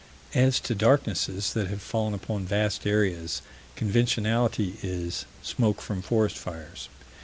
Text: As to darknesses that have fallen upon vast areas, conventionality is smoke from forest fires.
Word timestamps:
As 0.33 0.59
to 0.61 0.73
darknesses 0.73 1.53
that 1.53 1.67
have 1.67 1.79
fallen 1.79 2.15
upon 2.15 2.43
vast 2.47 2.87
areas, 2.87 3.43
conventionality 3.75 4.77
is 4.81 5.25
smoke 5.43 5.79
from 5.79 6.01
forest 6.01 6.39
fires. 6.39 6.89